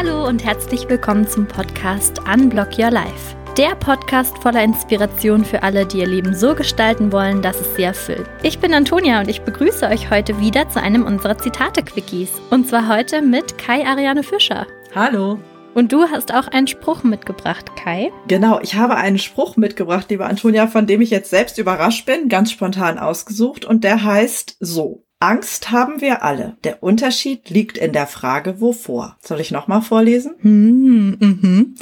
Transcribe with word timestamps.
Hallo 0.00 0.28
und 0.28 0.44
herzlich 0.44 0.88
willkommen 0.88 1.26
zum 1.26 1.48
Podcast 1.48 2.20
Unblock 2.20 2.78
Your 2.78 2.92
Life. 2.92 3.34
Der 3.56 3.74
Podcast 3.74 4.38
voller 4.38 4.62
Inspiration 4.62 5.44
für 5.44 5.64
alle, 5.64 5.86
die 5.86 5.98
ihr 5.98 6.06
Leben 6.06 6.36
so 6.36 6.54
gestalten 6.54 7.10
wollen, 7.10 7.42
dass 7.42 7.60
es 7.60 7.74
sie 7.74 7.82
erfüllt. 7.82 8.30
Ich 8.44 8.60
bin 8.60 8.72
Antonia 8.72 9.18
und 9.18 9.28
ich 9.28 9.40
begrüße 9.40 9.88
euch 9.88 10.08
heute 10.08 10.40
wieder 10.40 10.68
zu 10.68 10.80
einem 10.80 11.04
unserer 11.04 11.36
Zitate-Quickies. 11.36 12.30
Und 12.50 12.68
zwar 12.68 12.86
heute 12.86 13.22
mit 13.22 13.58
Kai 13.58 13.84
Ariane 13.84 14.22
Fischer. 14.22 14.68
Hallo. 14.94 15.40
Und 15.74 15.90
du 15.90 16.04
hast 16.04 16.32
auch 16.32 16.46
einen 16.46 16.68
Spruch 16.68 17.02
mitgebracht, 17.02 17.74
Kai. 17.74 18.12
Genau, 18.28 18.60
ich 18.60 18.76
habe 18.76 18.94
einen 18.94 19.18
Spruch 19.18 19.56
mitgebracht, 19.56 20.06
liebe 20.10 20.26
Antonia, 20.26 20.68
von 20.68 20.86
dem 20.86 21.00
ich 21.00 21.10
jetzt 21.10 21.30
selbst 21.30 21.58
überrascht 21.58 22.06
bin, 22.06 22.28
ganz 22.28 22.52
spontan 22.52 23.00
ausgesucht. 23.00 23.64
Und 23.64 23.82
der 23.82 24.04
heißt 24.04 24.58
so. 24.60 25.07
Angst 25.20 25.72
haben 25.72 26.00
wir 26.00 26.22
alle. 26.22 26.56
Der 26.62 26.82
Unterschied 26.82 27.50
liegt 27.50 27.76
in 27.76 27.92
der 27.92 28.06
Frage, 28.06 28.60
wovor. 28.60 29.16
Soll 29.20 29.40
ich 29.40 29.50
nochmal 29.50 29.82
vorlesen? 29.82 30.34
Hm, 30.40 31.16
mhm. 31.18 31.74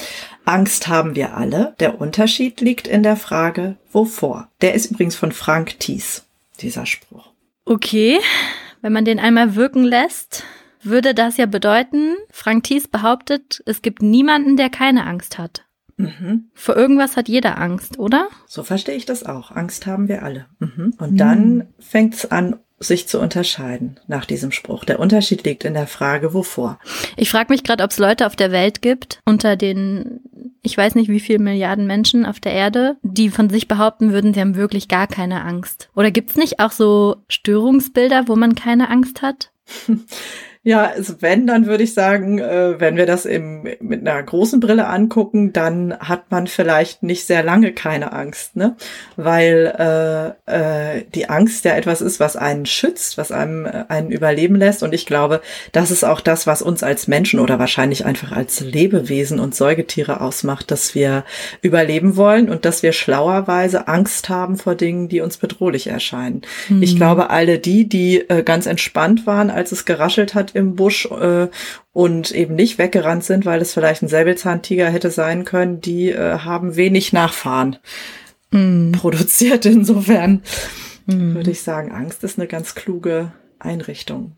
Angst 0.47 0.89
haben 0.89 1.15
wir 1.17 1.37
alle. 1.37 1.75
Der 1.79 2.01
Unterschied 2.01 2.61
liegt 2.63 2.89
in 2.89 3.03
der 3.03 3.17
Frage, 3.17 3.77
wovor. 3.93 4.49
Der 4.63 4.75
ist 4.75 4.91
übrigens 4.91 5.17
von 5.17 5.33
Frank 5.33 5.79
Thies, 5.81 6.25
dieser 6.61 6.87
Spruch. 6.87 7.33
Okay, 7.67 8.19
wenn 8.81 8.93
man 8.93 9.05
den 9.05 9.19
einmal 9.19 9.55
wirken 9.55 9.85
lässt, 9.85 10.45
würde 10.83 11.13
das 11.13 11.37
ja 11.37 11.47
bedeuten, 11.47 12.15
Frank 12.31 12.65
Thies 12.65 12.89
behauptet, 12.89 13.63
es 13.67 13.83
gibt 13.83 14.01
niemanden, 14.01 14.57
der 14.57 14.71
keine 14.71 15.05
Angst 15.05 15.37
hat. 15.37 15.65
Mhm. 15.99 16.51
Vor 16.55 16.77
irgendwas 16.77 17.17
hat 17.17 17.29
jeder 17.29 17.59
Angst, 17.59 17.99
oder? 17.99 18.29
So 18.47 18.63
verstehe 18.63 18.95
ich 18.95 19.07
das 19.07 19.25
auch. 19.25 19.51
Angst 19.51 19.87
haben 19.87 20.09
wir 20.09 20.23
alle. 20.23 20.47
Mhm. 20.59 20.95
Und 20.99 21.17
dann 21.17 21.69
fängt 21.79 22.15
es 22.15 22.31
an, 22.31 22.57
sich 22.79 23.09
zu 23.09 23.21
unterscheiden 23.21 23.99
nach 24.07 24.27
diesem 24.27 24.53
Spruch. 24.53 24.85
Der 24.85 25.01
Unterschied 25.01 25.45
liegt 25.45 25.65
in 25.65 25.75
der 25.75 25.87
Frage, 25.87 26.35
wovor. 26.35 26.79
Ich 27.17 27.31
frage 27.31 27.53
mich 27.53 27.65
gerade, 27.65 27.83
ob 27.83 27.91
es 27.91 27.99
Leute 27.99 28.27
auf 28.27 28.37
der 28.37 28.53
Welt 28.53 28.83
gibt, 28.83 29.21
unter 29.25 29.57
den, 29.57 30.21
ich 30.63 30.77
weiß 30.77 30.95
nicht 30.95 31.09
wie 31.09 31.21
viele 31.21 31.39
Milliarden 31.39 31.87
Menschen 31.87 32.27
auf 32.27 32.39
der 32.39 32.53
Erde, 32.53 32.97
die 33.03 33.31
von 33.31 33.49
sich 33.49 33.67
behaupten 33.67 34.13
würden, 34.13 34.35
sie 34.35 34.41
haben 34.41 34.57
wirklich 34.57 34.89
gar 34.89 35.07
keine 35.07 35.43
Angst. 35.43 35.89
Oder 35.95 36.11
gibt 36.11 36.31
es 36.31 36.37
nicht 36.37 36.61
auch 36.61 36.73
so 36.73 37.17
Störungsbilder, 37.29 38.29
wo 38.29 38.37
man 38.37 38.55
keine 38.55 38.91
Angst 38.91 39.23
hat? 39.23 39.53
Ja, 40.67 40.91
also 40.97 41.15
wenn, 41.21 41.47
dann 41.47 41.67
würde 41.67 41.85
ich 41.85 41.95
sagen, 41.95 42.41
äh, 42.41 42.81
wenn 42.81 42.97
wir 42.97 43.07
das 43.07 43.25
im, 43.25 43.69
mit 43.79 44.01
einer 44.01 44.21
großen 44.21 44.59
Brille 44.59 44.89
angucken, 44.89 45.53
dann 45.53 45.97
hat 45.97 46.33
man 46.33 46.49
vielleicht 46.49 47.05
nicht 47.05 47.25
sehr 47.25 47.45
lange 47.45 47.71
keine 47.71 48.13
Angst, 48.13 48.57
ne? 48.57 48.75
Weil 49.15 50.35
äh, 50.49 50.97
äh, 50.99 51.05
die 51.15 51.31
Angst 51.31 51.65
ja 51.67 51.77
etwas 51.77 52.01
ist, 52.01 52.19
was 52.19 52.35
einen 52.35 52.67
schützt, 52.67 53.17
was 53.17 53.31
einem 53.31 53.65
äh, 53.65 53.85
einen 53.87 54.11
überleben 54.11 54.57
lässt. 54.57 54.83
Und 54.83 54.93
ich 54.93 55.07
glaube, 55.07 55.41
das 55.71 55.93
ist 55.93 56.05
auch 56.05 56.21
das, 56.21 56.49
was 56.49 56.63
uns 56.63 56.83
als 56.83 57.07
Menschen 57.07 57.39
oder 57.39 57.61
wahrscheinlich 57.61 58.05
einfach 58.05 58.33
als 58.33 58.59
Lebewesen 58.59 59.39
und 59.39 59.55
Säugetiere 59.55 60.21
ausmacht, 60.21 60.73
dass 60.73 60.97
wir 60.97 61.23
überleben 61.63 62.17
wollen 62.17 62.51
und 62.51 62.65
dass 62.65 62.83
wir 62.83 62.91
schlauerweise 62.91 63.87
Angst 63.87 64.31
haben 64.31 64.57
vor 64.57 64.75
Dingen, 64.75 65.09
die 65.09 65.21
uns 65.21 65.37
bedrohlich 65.37 65.87
erscheinen. 65.87 66.43
Mhm. 66.69 66.83
Ich 66.83 66.97
glaube, 66.97 67.31
alle 67.31 67.61
die, 67.61 67.89
die 67.89 68.29
äh, 68.29 68.43
ganz 68.43 68.67
entspannt 68.67 69.29
waren, 69.29 69.51
als 69.51 69.71
es 69.71 69.85
geraschelt 69.85 70.35
hat 70.35 70.56
im 70.57 70.75
Busch 70.75 71.07
äh, 71.07 71.49
und 71.93 72.31
eben 72.33 72.55
nicht 72.55 72.79
weggerannt 72.79 73.25
sind, 73.25 73.47
weil 73.47 73.61
es 73.61 73.75
vielleicht 73.75 74.03
ein 74.03 74.09
Säbelzahntiger 74.09 74.89
hätte 74.91 75.11
sein 75.11 75.45
können, 75.45 75.81
die 75.81 76.11
äh, 76.11 76.39
haben 76.41 76.77
wenig 76.77 77.13
Nachfahren 77.13 77.77
Mhm. 78.51 78.93
produziert. 78.93 79.67
Insofern 79.67 80.43
Mhm. 81.07 81.35
würde 81.35 81.51
ich 81.51 81.63
sagen, 81.63 81.93
Angst 81.93 82.25
ist 82.25 82.39
eine 82.39 82.49
ganz 82.49 82.75
kluge 82.75 83.33
Einrichtung. 83.59 84.33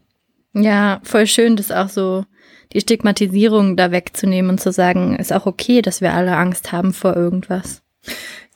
Ja, 0.54 1.00
voll 1.04 1.26
schön, 1.26 1.56
das 1.56 1.70
auch 1.70 1.88
so 1.88 2.24
die 2.72 2.80
Stigmatisierung 2.80 3.76
da 3.76 3.90
wegzunehmen 3.92 4.50
und 4.52 4.60
zu 4.60 4.72
sagen, 4.72 5.16
ist 5.16 5.32
auch 5.32 5.46
okay, 5.46 5.80
dass 5.82 6.00
wir 6.00 6.12
alle 6.12 6.36
Angst 6.36 6.72
haben 6.72 6.92
vor 6.92 7.16
irgendwas. 7.16 7.82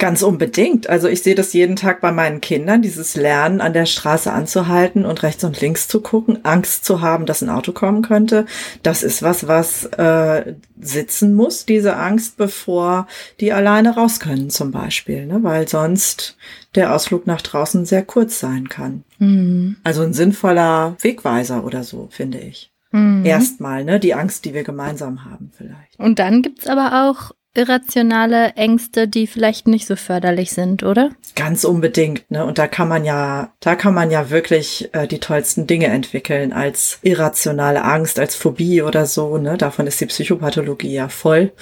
Ganz 0.03 0.23
unbedingt. 0.23 0.89
Also 0.89 1.07
ich 1.07 1.23
sehe 1.23 1.37
das 1.37 1.53
jeden 1.53 1.77
Tag 1.77 2.01
bei 2.01 2.11
meinen 2.11 2.41
Kindern, 2.41 2.83
dieses 2.83 3.15
Lernen 3.15 3.61
an 3.61 3.73
der 3.73 3.87
Straße 3.87 4.33
anzuhalten 4.33 5.07
und 5.07 5.23
rechts 5.23 5.45
und 5.45 5.61
links 5.61 5.87
zu 5.87 6.01
gucken, 6.01 6.45
Angst 6.45 6.85
zu 6.85 7.03
haben, 7.03 7.25
dass 7.25 7.41
ein 7.41 7.49
Auto 7.49 7.71
kommen 7.71 8.03
könnte. 8.03 8.47
Das 8.83 9.05
ist 9.05 9.23
was, 9.23 9.47
was 9.47 9.85
äh, 9.85 10.55
sitzen 10.81 11.37
muss, 11.37 11.67
diese 11.67 11.95
Angst, 11.99 12.37
bevor 12.37 13.07
die 13.39 13.53
alleine 13.53 13.95
raus 13.95 14.19
können 14.19 14.51
zum 14.51 14.73
Beispiel, 14.73 15.25
ne? 15.25 15.39
weil 15.45 15.69
sonst 15.69 16.37
der 16.75 16.93
Ausflug 16.93 17.29
nach 17.29 17.41
draußen 17.41 17.87
sehr 17.87 18.03
kurz 18.03 18.41
sein 18.41 18.69
kann. 18.69 19.05
Mhm. 19.21 19.77
Also 19.85 20.03
ein 20.03 20.15
sinnvoller 20.15 20.97
Wegweiser 21.01 21.65
oder 21.65 21.85
so, 21.85 22.09
finde 22.11 22.39
ich. 22.39 22.73
Mhm. 22.91 23.25
Erstmal, 23.25 23.85
ne, 23.85 24.01
die 24.01 24.15
Angst, 24.15 24.47
die 24.47 24.53
wir 24.53 24.65
gemeinsam 24.65 25.25
haben 25.25 25.53
vielleicht. 25.57 25.97
Und 25.97 26.19
dann 26.19 26.43
gibt's 26.43 26.67
aber 26.67 27.09
auch 27.09 27.31
irrationale 27.55 28.53
Ängste, 28.55 29.07
die 29.07 29.27
vielleicht 29.27 29.69
nicht 29.69 29.87
so 29.87 29.95
förderlich 29.95 30.53
sind, 30.53 30.83
oder? 30.83 31.11
Ganz 31.37 31.65
unbedingt, 31.65 32.31
ne? 32.31 32.45
Und 32.45 32.59
da 32.59 32.67
kann 32.67 32.89
man 32.89 33.05
ja, 33.05 33.53
da 33.61 33.75
kann 33.75 33.93
man 33.93 34.11
ja 34.11 34.31
wirklich 34.31 34.89
äh, 34.93 35.07
die 35.07 35.21
tollsten 35.21 35.67
Dinge 35.67 35.87
entwickeln 35.87 36.53
als 36.53 36.99
irrationale 37.03 37.85
Angst, 37.85 38.19
als 38.19 38.35
Phobie 38.35 38.83
oder 38.83 39.05
so, 39.05 39.37
ne? 39.37 39.59
Davon 39.59 39.87
ist 39.87 40.01
die 40.01 40.07
Psychopathologie 40.07 40.95
ja 40.95 41.09
voll. 41.09 41.53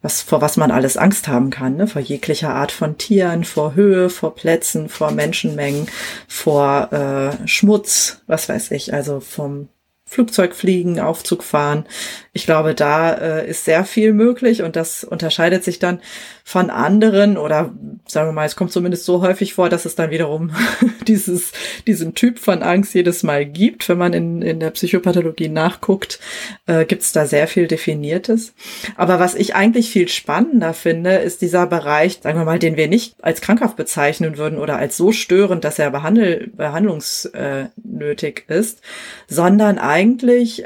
Was, 0.00 0.22
vor 0.22 0.40
was 0.40 0.56
man 0.56 0.70
alles 0.70 0.96
Angst 0.96 1.26
haben 1.26 1.50
kann, 1.50 1.76
ne? 1.76 1.88
Vor 1.88 2.02
jeglicher 2.02 2.54
Art 2.54 2.70
von 2.70 2.96
Tieren, 2.96 3.44
vor 3.44 3.74
Höhe, 3.74 4.10
vor 4.10 4.34
Plätzen, 4.34 4.88
vor 4.88 5.10
Menschenmengen, 5.10 5.88
vor 6.28 6.92
äh, 6.92 7.48
Schmutz, 7.48 8.22
was 8.28 8.48
weiß 8.48 8.70
ich, 8.70 8.94
also 8.94 9.18
vom 9.18 9.68
Flugzeug 10.12 10.54
fliegen, 10.54 11.00
Aufzug 11.00 11.42
fahren. 11.42 11.86
Ich 12.34 12.44
glaube, 12.44 12.74
da 12.74 13.12
äh, 13.12 13.48
ist 13.48 13.64
sehr 13.64 13.84
viel 13.84 14.12
möglich 14.12 14.62
und 14.62 14.76
das 14.76 15.04
unterscheidet 15.04 15.64
sich 15.64 15.78
dann 15.78 16.00
von 16.44 16.70
anderen 16.70 17.38
oder 17.38 17.72
sagen 18.06 18.28
wir 18.28 18.32
mal, 18.32 18.44
es 18.44 18.56
kommt 18.56 18.72
zumindest 18.72 19.04
so 19.04 19.22
häufig 19.22 19.54
vor, 19.54 19.68
dass 19.68 19.84
es 19.86 19.94
dann 19.94 20.10
wiederum 20.10 20.50
dieses, 21.06 21.52
diesen 21.86 22.14
Typ 22.14 22.38
von 22.38 22.62
Angst 22.62 22.94
jedes 22.94 23.22
Mal 23.22 23.46
gibt. 23.46 23.88
Wenn 23.88 23.98
man 23.98 24.12
in, 24.12 24.42
in 24.42 24.60
der 24.60 24.70
Psychopathologie 24.70 25.48
nachguckt, 25.48 26.20
äh, 26.66 26.84
gibt 26.84 27.02
es 27.02 27.12
da 27.12 27.26
sehr 27.26 27.48
viel 27.48 27.68
Definiertes. 27.68 28.54
Aber 28.96 29.18
was 29.18 29.34
ich 29.34 29.54
eigentlich 29.54 29.90
viel 29.90 30.08
spannender 30.08 30.74
finde, 30.74 31.16
ist 31.16 31.40
dieser 31.40 31.66
Bereich, 31.66 32.20
sagen 32.22 32.38
wir 32.38 32.44
mal, 32.44 32.58
den 32.58 32.76
wir 32.76 32.88
nicht 32.88 33.14
als 33.22 33.40
krankhaft 33.40 33.76
bezeichnen 33.76 34.36
würden 34.36 34.58
oder 34.58 34.76
als 34.76 34.98
so 34.98 35.12
störend, 35.12 35.64
dass 35.64 35.78
er 35.78 35.90
behandel, 35.90 36.50
behandlungsnötig 36.54 38.44
ist, 38.48 38.82
sondern 39.26 39.78
eigentlich 39.78 40.01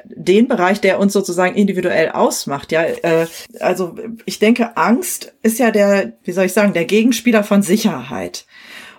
den 0.04 0.48
Bereich, 0.48 0.80
der 0.80 0.98
uns 0.98 1.12
sozusagen 1.12 1.54
individuell 1.54 2.10
ausmacht. 2.10 2.72
Ja, 2.72 2.84
äh, 2.84 3.26
also 3.60 3.94
ich 4.24 4.38
denke, 4.38 4.76
Angst 4.76 5.34
ist 5.42 5.58
ja 5.58 5.70
der, 5.70 6.12
wie 6.24 6.32
soll 6.32 6.46
ich 6.46 6.52
sagen, 6.52 6.72
der 6.72 6.84
Gegenspieler 6.84 7.44
von 7.44 7.62
Sicherheit. 7.62 8.46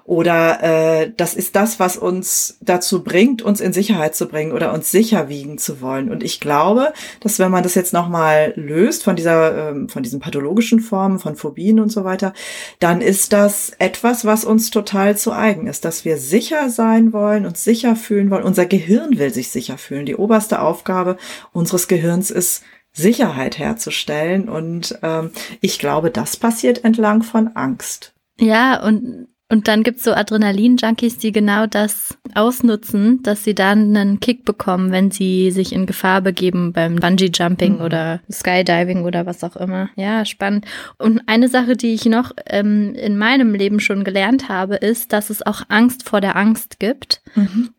Oder 0.07 0.63
äh, 0.63 1.11
das 1.17 1.33
ist 1.33 1.57
das, 1.57 1.81
was 1.81 1.97
uns 1.97 2.57
dazu 2.61 3.03
bringt, 3.03 3.41
uns 3.41 3.59
in 3.59 3.73
Sicherheit 3.73 4.15
zu 4.15 4.29
bringen 4.29 4.53
oder 4.53 4.73
uns 4.73 4.89
sicher 4.89 5.27
wiegen 5.27 5.57
zu 5.57 5.81
wollen. 5.81 6.09
Und 6.09 6.23
ich 6.23 6.39
glaube, 6.39 6.93
dass 7.19 7.39
wenn 7.39 7.51
man 7.51 7.61
das 7.61 7.75
jetzt 7.75 7.91
nochmal 7.91 8.53
löst 8.55 9.03
von 9.03 9.17
dieser, 9.17 9.71
ähm, 9.71 9.89
von 9.89 10.03
diesen 10.03 10.21
pathologischen 10.21 10.79
Formen, 10.79 11.19
von 11.19 11.35
Phobien 11.35 11.81
und 11.81 11.91
so 11.91 12.05
weiter, 12.05 12.31
dann 12.79 13.01
ist 13.01 13.33
das 13.33 13.73
etwas, 13.79 14.23
was 14.23 14.45
uns 14.45 14.71
total 14.71 15.17
zu 15.17 15.33
eigen 15.33 15.67
ist, 15.67 15.83
dass 15.83 16.05
wir 16.05 16.17
sicher 16.17 16.69
sein 16.69 17.11
wollen, 17.11 17.45
uns 17.45 17.65
sicher 17.65 17.97
fühlen 17.97 18.31
wollen. 18.31 18.45
Unser 18.45 18.65
Gehirn 18.65 19.19
will 19.19 19.33
sich 19.33 19.49
sicher 19.49 19.77
fühlen. 19.77 20.05
Die 20.05 20.15
oberste 20.15 20.61
Aufgabe 20.61 21.17
unseres 21.51 21.89
Gehirns 21.89 22.31
ist, 22.31 22.63
Sicherheit 22.93 23.59
herzustellen. 23.59 24.47
Und 24.47 24.97
ähm, 25.03 25.31
ich 25.59 25.79
glaube, 25.79 26.11
das 26.11 26.37
passiert 26.37 26.85
entlang 26.85 27.23
von 27.23 27.49
Angst. 27.55 28.13
Ja, 28.39 28.81
und 28.83 29.27
und 29.49 29.67
dann 29.67 29.83
gibt's 29.83 30.03
so 30.03 30.11
Adrenalin-Junkies, 30.13 31.17
die 31.19 31.31
genau 31.31 31.67
das 31.67 32.17
ausnutzen, 32.35 33.23
dass 33.23 33.43
sie 33.43 33.55
dann 33.55 33.95
einen 33.95 34.19
Kick 34.19 34.43
bekommen, 34.43 34.91
wenn 34.91 35.09
sie 35.11 35.51
sich 35.51 35.71
in 35.73 35.85
Gefahr 35.85 36.21
begeben 36.21 36.73
beim 36.73 36.97
Bungee-Jumping 36.97 37.75
Mhm. 37.75 37.81
oder 37.81 38.19
Skydiving 38.29 39.03
oder 39.05 39.25
was 39.25 39.43
auch 39.43 39.55
immer. 39.55 39.89
Ja, 39.95 40.25
spannend. 40.25 40.65
Und 40.97 41.21
eine 41.27 41.47
Sache, 41.47 41.77
die 41.77 41.93
ich 41.93 42.05
noch 42.05 42.31
ähm, 42.47 42.93
in 42.95 43.17
meinem 43.17 43.53
Leben 43.55 43.79
schon 43.79 44.03
gelernt 44.03 44.49
habe, 44.49 44.75
ist, 44.75 45.13
dass 45.13 45.29
es 45.29 45.45
auch 45.45 45.61
Angst 45.69 46.07
vor 46.09 46.19
der 46.19 46.35
Angst 46.35 46.79
gibt. 46.79 47.21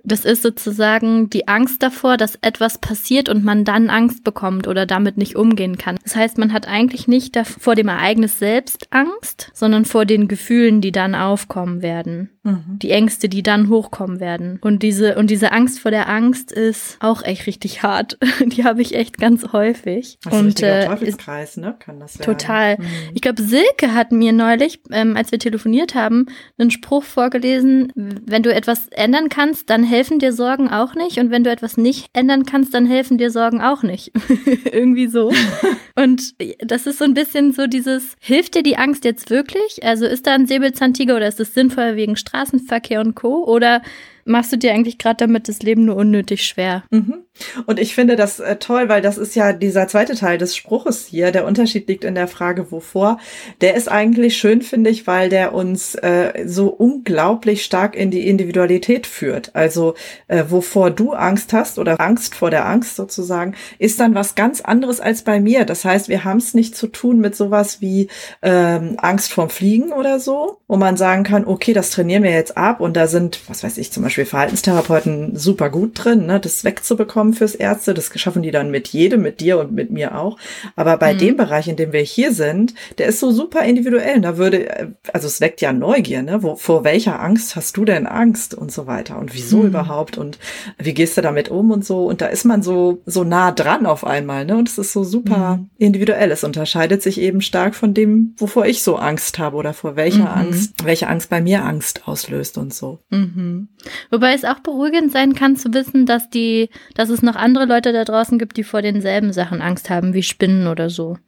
Das 0.05 0.25
ist 0.25 0.43
sozusagen 0.43 1.29
die 1.31 1.49
Angst 1.49 1.83
davor, 1.83 2.17
dass 2.17 2.37
etwas 2.41 2.79
passiert 2.79 3.29
und 3.29 3.45
man 3.45 3.65
dann 3.65 3.91
Angst 3.91 4.25
bekommt 4.25 4.69
oder 4.69 4.87
damit 4.87 5.19
nicht 5.19 5.37
umgehen 5.37 5.77
kann. 5.77 5.99
Das 6.03 6.17
heißt, 6.17 6.39
man 6.39 6.53
hat 6.53 6.67
eigentlich 6.67 7.09
nicht 7.09 7.37
vor 7.47 7.75
dem 7.75 7.89
Ereignis 7.89 8.39
selbst 8.39 8.87
Angst, 8.91 9.51
sondern 9.53 9.85
vor 9.85 10.07
den 10.07 10.29
Gefühlen, 10.29 10.81
die 10.81 10.93
dann 10.93 11.15
aufkommen 11.15 11.58
werden. 11.83 12.38
Mhm. 12.49 12.79
Die 12.79 12.91
Ängste, 12.91 13.29
die 13.29 13.43
dann 13.43 13.69
hochkommen 13.69 14.21
werden. 14.21 14.59
Und 14.63 14.83
diese, 14.83 15.17
und 15.17 15.31
diese 15.31 15.53
Angst 15.53 15.81
vor 15.81 15.91
der 15.91 16.09
Angst 16.09 16.53
ist 16.53 16.97
auch 17.01 17.23
echt 17.23 17.47
richtig 17.47 17.83
hart. 17.83 18.19
die 18.47 18.65
habe 18.65 18.83
ich 18.83 18.95
echt 18.95 19.19
ganz 19.19 19.53
häufig. 19.53 20.19
Das 20.23 20.35
ist 20.35 20.41
und 20.41 20.63
ein 20.63 20.83
äh, 20.83 20.87
Teufelskreis, 20.87 21.57
ne? 21.57 21.77
Kann 21.79 22.01
das 22.01 22.19
werden. 22.19 22.33
Total. 22.33 22.79
Mhm. 22.79 22.85
Ich 23.15 23.23
glaube, 23.23 23.43
Silke 23.43 23.95
hat 23.95 24.13
mir 24.13 24.33
neulich, 24.33 24.81
ähm, 24.91 25.17
als 25.17 25.33
wir 25.33 25.39
telefoniert 25.39 25.95
haben, 25.95 26.27
einen 26.59 26.71
Spruch 26.71 27.05
vorgelesen, 27.05 27.93
wenn 27.95 28.43
du 28.43 28.53
etwas 28.53 28.89
ändern 28.89 29.29
kannst, 29.29 29.71
dann 29.71 29.85
helfen 29.85 30.19
dir 30.19 30.33
Sorgen 30.33 30.69
auch 30.69 30.95
nicht. 30.95 31.19
Und 31.19 31.31
wenn 31.31 31.45
du 31.45 31.51
etwas 31.51 31.77
nicht 31.77 32.09
ändern 32.13 32.45
kannst, 32.45 32.75
dann 32.75 32.87
helfen 32.87 33.19
dir 33.19 33.31
Sorgen 33.31 33.61
auch 33.61 33.83
nicht. 33.83 34.13
Irgendwie 34.73 35.09
so. 35.09 35.33
und 35.97 36.35
das 36.61 36.87
ist 36.87 36.99
so 36.99 37.05
ein 37.05 37.15
bisschen 37.15 37.53
so 37.53 37.67
dieses, 37.67 38.15
hilft 38.21 38.55
dir 38.55 38.63
die 38.63 38.77
Angst 38.77 39.05
jetzt 39.05 39.31
wirklich? 39.31 39.85
Also 39.85 40.07
ist 40.07 40.27
da 40.27 40.35
ein 40.35 40.47
Säbelzahntiger 40.47 41.17
oder 41.17 41.29
ist 41.29 41.41
es 41.41 41.55
sinnvoll 41.55 41.97
wegen 41.97 42.17
Straßenverkehr 42.39 43.01
und 43.01 43.15
Co. 43.15 43.45
Oder 43.45 43.83
machst 44.29 44.53
du 44.53 44.59
dir 44.59 44.73
eigentlich 44.73 44.99
gerade 44.99 45.17
damit 45.17 45.49
das 45.49 45.63
Leben 45.63 45.85
nur 45.85 45.97
unnötig 45.97 46.45
schwer. 46.45 46.85
Mhm. 46.91 47.25
Und 47.67 47.79
ich 47.79 47.95
finde 47.95 48.17
das 48.17 48.41
äh, 48.41 48.57
toll, 48.57 48.89
weil 48.89 49.01
das 49.01 49.19
ist 49.19 49.37
ja 49.37 49.53
dieser 49.53 49.89
zweite 49.89 50.15
Teil 50.15 50.39
des 50.39 50.57
Spruches 50.57 51.07
hier. 51.07 51.31
Der 51.31 51.47
Unterschied 51.47 51.89
liegt 51.89 52.05
in 52.05 52.15
der 52.15 52.29
Frage, 52.29 52.71
wovor. 52.73 53.19
Der 53.61 53.75
ist 53.75 53.89
eigentlich 53.89 54.37
schön, 54.37 54.63
finde 54.63 54.91
ich, 54.91 55.07
weil 55.07 55.29
der 55.29 55.55
uns 55.55 55.95
äh, 55.95 56.45
so 56.47 56.69
unglaublich 56.69 57.65
stark 57.65 57.95
in 57.97 58.11
die 58.11 58.27
Individualität 58.27 59.07
führt. 59.07 59.55
Also 59.55 59.95
äh, 60.27 60.45
wovor 60.49 60.91
du 60.91 61.13
Angst 61.13 61.53
hast 61.53 61.79
oder 61.79 62.01
Angst 62.01 62.35
vor 62.35 62.51
der 62.51 62.67
Angst 62.67 62.97
sozusagen, 62.97 63.55
ist 63.79 64.01
dann 64.01 64.15
was 64.15 64.35
ganz 64.35 64.61
anderes 64.61 65.01
als 65.01 65.23
bei 65.23 65.41
mir. 65.41 65.65
Das 65.65 65.85
heißt, 65.85 66.09
wir 66.09 66.25
haben 66.25 66.39
es 66.39 66.55
nicht 66.55 66.77
zu 66.77 66.89
tun 66.89 67.21
mit 67.21 67.37
sowas 67.37 67.81
wie 67.81 68.09
ähm, 68.43 68.95
Angst 68.99 69.33
vorm 69.33 69.51
Fliegen 69.51 69.93
oder 69.93 70.19
so, 70.19 70.59
wo 70.67 70.77
man 70.77 70.97
sagen 70.97 71.23
kann, 71.23 71.47
okay, 71.47 71.73
das 71.73 71.91
trainieren 71.91 72.23
wir 72.23 72.33
jetzt 72.33 72.57
ab 72.57 72.81
und 72.81 72.97
da 72.97 73.07
sind, 73.07 73.41
was 73.49 73.63
weiß 73.63 73.79
ich, 73.79 73.93
zum 73.93 74.03
Beispiel 74.03 74.18
Beispiel 74.19 74.31
Verhaltenstherapeuten 74.31 75.37
super 75.37 75.71
gut 75.71 75.93
drin, 75.95 76.27
ne, 76.27 76.41
das 76.41 76.65
wegzubekommen 76.65 77.35
fürs 77.35 77.55
Ärzte. 77.55 77.95
Das 77.95 78.11
schaffen 78.17 78.43
die 78.43 78.51
dann 78.51 78.71
mit 78.71 78.89
jedem, 78.89 79.23
mit 79.23 79.41
dir 79.41 79.59
und 79.59 79.73
mit 79.73 79.91
mir 79.91 80.19
auch. 80.19 80.39
Aber 80.75 80.97
bei 80.97 81.15
mhm. 81.15 81.19
dem 81.19 81.37
Bereich, 81.37 81.69
in 81.69 81.77
dem 81.77 81.93
wir 81.93 82.01
hier 82.01 82.33
sind, 82.33 82.75
der 82.99 83.07
ist 83.07 83.21
so 83.21 83.31
super 83.31 83.63
individuell. 83.63 84.21
Da 84.21 84.37
würde, 84.37 84.95
also 85.13 85.29
es 85.29 85.41
weckt 85.41 85.61
ja 85.61 85.73
Neugier, 85.73 86.23
ne? 86.23 86.43
Wo, 86.43 86.57
vor 86.57 86.83
welcher 86.83 87.21
Angst 87.21 87.55
hast 87.55 87.77
du 87.77 87.85
denn 87.85 88.07
Angst 88.07 88.55
und 88.55 88.73
so 88.73 88.87
weiter? 88.87 89.19
Und 89.19 89.35
wieso 89.35 89.59
mhm. 89.59 89.69
überhaupt? 89.69 90.19
Und 90.19 90.39
wie 90.79 90.95
gehst 90.95 91.17
du 91.17 91.21
damit 91.21 91.49
um 91.49 91.71
und 91.71 91.85
so? 91.85 92.07
Und 92.07 92.21
da 92.21 92.27
ist 92.27 92.45
man 92.45 92.63
so, 92.63 93.03
so 93.07 93.23
nah 93.23 93.53
dran 93.53 93.87
auf 93.87 94.05
einmal, 94.05 94.45
ne? 94.45 94.57
Und 94.57 94.69
es 94.69 94.79
ist 94.79 94.93
so 94.93 95.05
super 95.05 95.59
mhm. 95.59 95.71
individuell. 95.79 96.33
Es 96.33 96.43
unterscheidet 96.43 97.03
sich 97.03 97.21
eben 97.21 97.41
stark 97.41 97.77
von 97.77 97.95
dem, 97.95 98.35
wovor 98.37 98.67
ich 98.67 98.83
so 98.83 98.97
Angst 98.97 99.39
habe 99.39 99.57
oder 99.57 99.75
vor 99.75 99.95
welcher 99.95 100.31
mhm. 100.37 100.49
Angst, 100.49 100.85
welche 100.85 101.09
Angst 101.09 101.31
bei 101.31 101.41
mir 101.41 101.65
Angst 101.65 102.09
auslöst 102.09 102.59
und 102.59 102.75
so. 102.75 102.99
Mhm. 103.11 103.69
Wobei 104.11 104.33
es 104.35 104.45
auch 104.45 104.61
beruhigend 104.61 105.13
sein 105.13 105.35
kann 105.35 105.57
zu 105.57 105.73
wissen, 105.75 106.07
dass 106.07 106.31
die, 106.31 106.71
dass 106.95 107.11
es 107.11 107.23
noch 107.23 107.37
andere 107.37 107.67
Leute 107.67 107.93
da 107.93 108.05
draußen 108.05 108.39
gibt, 108.39 108.57
die 108.57 108.65
vor 108.65 108.83
denselben 108.83 109.33
Sachen 109.33 109.61
Angst 109.61 109.91
haben, 109.91 110.15
wie 110.15 110.23
Spinnen 110.23 110.67
oder 110.67 110.89
so. 110.91 111.19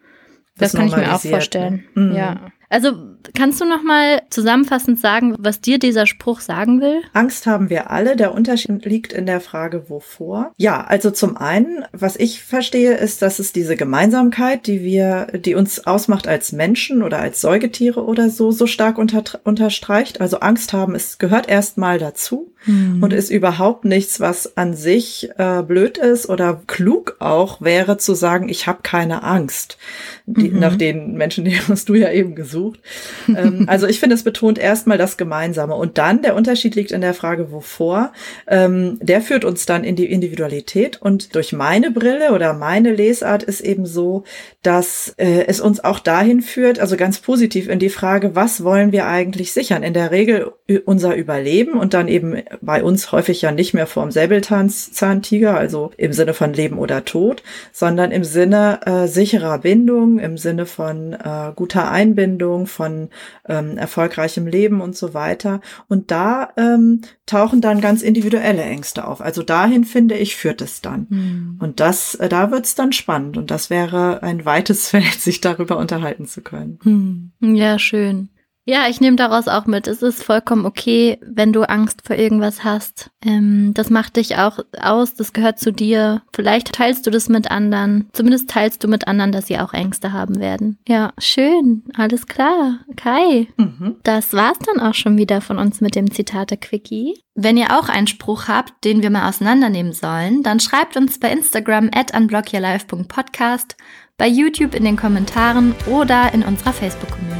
Das, 0.56 0.72
das 0.72 0.78
kann 0.78 0.88
ich 0.88 0.96
mir 0.96 1.14
auch 1.14 1.20
vorstellen. 1.20 1.84
Ne? 1.94 2.02
Mhm. 2.02 2.16
Ja. 2.16 2.52
Also 2.68 3.09
kannst 3.34 3.60
du 3.60 3.64
noch 3.64 3.82
mal 3.82 4.22
zusammenfassend 4.30 4.98
sagen, 5.00 5.34
was 5.38 5.60
dir 5.60 5.78
dieser 5.78 6.06
Spruch 6.06 6.40
sagen 6.40 6.80
will? 6.80 7.00
Angst 7.12 7.46
haben 7.46 7.70
wir 7.70 7.90
alle. 7.90 8.16
Der 8.16 8.34
Unterschied 8.34 8.84
liegt 8.84 9.12
in 9.12 9.26
der 9.26 9.40
Frage, 9.40 9.88
wovor. 9.88 10.52
Ja, 10.56 10.82
also 10.82 11.10
zum 11.10 11.36
einen, 11.36 11.84
was 11.92 12.16
ich 12.16 12.42
verstehe, 12.42 12.94
ist, 12.94 13.22
dass 13.22 13.38
es 13.38 13.52
diese 13.52 13.76
Gemeinsamkeit, 13.76 14.66
die 14.66 14.82
wir, 14.82 15.28
die 15.34 15.54
uns 15.54 15.86
ausmacht 15.86 16.28
als 16.28 16.52
Menschen 16.52 17.02
oder 17.02 17.18
als 17.18 17.40
Säugetiere 17.40 18.04
oder 18.04 18.30
so, 18.30 18.50
so 18.50 18.66
stark 18.66 18.98
unter, 18.98 19.24
unterstreicht. 19.44 20.20
Also 20.20 20.40
Angst 20.40 20.72
haben, 20.72 20.94
es 20.94 21.18
gehört 21.18 21.48
erstmal 21.48 21.98
dazu 21.98 22.52
mhm. 22.66 23.02
und 23.02 23.12
ist 23.12 23.30
überhaupt 23.30 23.84
nichts, 23.84 24.20
was 24.20 24.56
an 24.56 24.74
sich 24.74 25.30
äh, 25.38 25.62
blöd 25.62 25.98
ist 25.98 26.28
oder 26.28 26.62
klug 26.66 27.16
auch 27.20 27.60
wäre 27.60 27.96
zu 27.96 28.14
sagen, 28.14 28.48
ich 28.48 28.66
habe 28.66 28.80
keine 28.82 29.22
Angst. 29.22 29.78
Die, 30.26 30.50
mhm. 30.50 30.60
Nach 30.60 30.76
den 30.76 31.14
Menschen, 31.14 31.44
die 31.44 31.58
hast 31.68 31.88
du 31.88 31.94
ja 31.94 32.10
eben 32.10 32.34
gesucht 32.34 32.50
gesucht. 32.50 32.80
Ähm, 33.28 33.64
also 33.66 33.86
ich 33.86 34.00
finde, 34.00 34.14
es 34.14 34.22
betont 34.22 34.58
erstmal 34.58 34.98
das 34.98 35.16
Gemeinsame. 35.16 35.74
Und 35.74 35.98
dann, 35.98 36.22
der 36.22 36.36
Unterschied 36.36 36.74
liegt 36.74 36.92
in 36.92 37.00
der 37.00 37.14
Frage, 37.14 37.52
wovor. 37.52 38.12
Ähm, 38.46 38.98
der 39.00 39.20
führt 39.20 39.44
uns 39.44 39.66
dann 39.66 39.84
in 39.84 39.96
die 39.96 40.10
Individualität. 40.10 41.00
Und 41.00 41.34
durch 41.34 41.52
meine 41.52 41.90
Brille 41.90 42.32
oder 42.32 42.52
meine 42.52 42.92
Lesart 42.92 43.42
ist 43.42 43.60
eben 43.60 43.86
so, 43.86 44.24
dass 44.62 45.14
äh, 45.16 45.44
es 45.46 45.60
uns 45.60 45.82
auch 45.82 45.98
dahin 45.98 46.42
führt, 46.42 46.78
also 46.78 46.96
ganz 46.96 47.18
positiv 47.20 47.68
in 47.68 47.78
die 47.78 47.88
Frage, 47.88 48.34
was 48.34 48.64
wollen 48.64 48.92
wir 48.92 49.06
eigentlich 49.06 49.52
sichern? 49.52 49.82
In 49.82 49.94
der 49.94 50.10
Regel 50.10 50.52
unser 50.84 51.16
Überleben 51.16 51.74
und 51.74 51.94
dann 51.94 52.08
eben 52.08 52.42
bei 52.60 52.82
uns 52.82 53.10
häufig 53.12 53.42
ja 53.42 53.50
nicht 53.52 53.74
mehr 53.74 53.86
vorm 53.86 54.10
Säbelzahntiger, 54.10 55.56
also 55.56 55.90
im 55.96 56.12
Sinne 56.12 56.34
von 56.34 56.52
Leben 56.52 56.78
oder 56.78 57.04
Tod, 57.04 57.42
sondern 57.72 58.12
im 58.12 58.24
Sinne 58.24 58.80
äh, 58.86 59.06
sicherer 59.08 59.58
Bindung, 59.58 60.18
im 60.18 60.38
Sinne 60.38 60.66
von 60.66 61.14
äh, 61.14 61.52
guter 61.56 61.90
Einbindung, 61.90 62.66
Erfüllung, 62.70 62.99
von 63.00 63.08
ähm, 63.48 63.78
erfolgreichem 63.78 64.46
Leben 64.46 64.80
und 64.80 64.96
so 64.96 65.14
weiter. 65.14 65.60
Und 65.88 66.10
da 66.10 66.50
ähm, 66.56 67.02
tauchen 67.26 67.60
dann 67.60 67.80
ganz 67.80 68.02
individuelle 68.02 68.62
Ängste 68.62 69.06
auf. 69.06 69.20
Also 69.20 69.42
dahin, 69.42 69.84
finde 69.84 70.16
ich, 70.16 70.36
führt 70.36 70.60
es 70.60 70.80
dann. 70.80 71.06
Mhm. 71.08 71.56
Und 71.60 71.80
das, 71.80 72.14
äh, 72.16 72.28
da 72.28 72.50
wird 72.50 72.66
es 72.66 72.74
dann 72.74 72.92
spannend. 72.92 73.36
Und 73.36 73.50
das 73.50 73.70
wäre 73.70 74.22
ein 74.22 74.44
weites 74.44 74.88
Feld, 74.90 75.20
sich 75.20 75.40
darüber 75.40 75.78
unterhalten 75.78 76.26
zu 76.26 76.42
können. 76.42 77.32
Mhm. 77.40 77.54
Ja, 77.56 77.78
schön. 77.78 78.28
Ja, 78.66 78.88
ich 78.88 79.00
nehme 79.00 79.16
daraus 79.16 79.48
auch 79.48 79.66
mit. 79.66 79.86
Es 79.86 80.02
ist 80.02 80.22
vollkommen 80.22 80.66
okay, 80.66 81.18
wenn 81.22 81.52
du 81.52 81.62
Angst 81.62 82.02
vor 82.06 82.16
irgendwas 82.16 82.62
hast. 82.62 83.10
Ähm, 83.24 83.72
das 83.74 83.90
macht 83.90 84.16
dich 84.16 84.36
auch 84.36 84.58
aus, 84.80 85.14
das 85.14 85.32
gehört 85.32 85.58
zu 85.58 85.72
dir. 85.72 86.22
Vielleicht 86.34 86.72
teilst 86.72 87.06
du 87.06 87.10
das 87.10 87.28
mit 87.28 87.50
anderen. 87.50 88.08
Zumindest 88.12 88.50
teilst 88.50 88.84
du 88.84 88.88
mit 88.88 89.08
anderen, 89.08 89.32
dass 89.32 89.46
sie 89.46 89.58
auch 89.58 89.72
Ängste 89.72 90.12
haben 90.12 90.40
werden. 90.40 90.78
Ja, 90.86 91.12
schön. 91.18 91.84
Alles 91.96 92.26
klar. 92.26 92.80
Kai. 92.96 93.48
Mhm. 93.56 93.96
Das 94.02 94.34
war's 94.34 94.58
dann 94.58 94.80
auch 94.80 94.94
schon 94.94 95.16
wieder 95.16 95.40
von 95.40 95.58
uns 95.58 95.80
mit 95.80 95.94
dem 95.94 96.10
Zitate-Quickie. 96.10 97.18
Wenn 97.34 97.56
ihr 97.56 97.78
auch 97.78 97.88
einen 97.88 98.06
Spruch 98.06 98.48
habt, 98.48 98.84
den 98.84 99.02
wir 99.02 99.10
mal 99.10 99.28
auseinandernehmen 99.28 99.92
sollen, 99.92 100.42
dann 100.42 100.60
schreibt 100.60 100.96
uns 100.96 101.18
bei 101.18 101.32
Instagram 101.32 101.90
at 101.94 102.14
unblockyourlife.podcast 102.14 103.76
bei 104.18 104.28
YouTube 104.28 104.74
in 104.74 104.84
den 104.84 104.96
Kommentaren 104.96 105.74
oder 105.86 106.34
in 106.34 106.42
unserer 106.42 106.74
Facebook-Community. 106.74 107.39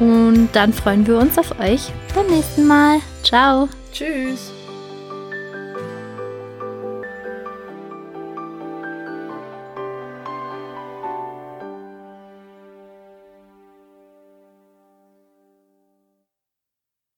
Und 0.00 0.48
dann 0.52 0.72
freuen 0.72 1.06
wir 1.06 1.18
uns 1.18 1.38
auf 1.38 1.58
euch 1.60 1.90
beim 2.14 2.26
nächsten 2.26 2.66
Mal. 2.66 3.00
Ciao. 3.22 3.68
Tschüss. 3.92 4.57